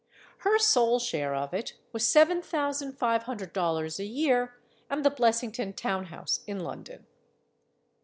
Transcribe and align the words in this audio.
Her 0.39 0.57
sole 0.57 0.97
share 0.97 1.35
of 1.35 1.53
it 1.53 1.73
was 1.93 2.07
seven 2.07 2.41
thousand 2.41 2.93
five 2.93 3.21
hundred 3.21 3.53
dollars 3.53 3.99
a 3.99 4.03
year, 4.03 4.57
and 4.89 5.05
the 5.05 5.11
Blessington 5.11 5.73
town 5.73 6.05
house 6.05 6.39
in 6.47 6.59
London. 6.59 7.05